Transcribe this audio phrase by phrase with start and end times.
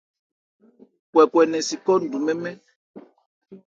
[1.11, 2.57] Kwɛkwɛ nɛn si khɔ́ ńdu mɛ́n-mɛ́n.